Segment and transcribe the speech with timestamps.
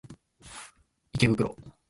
[1.13, 1.53] 池袋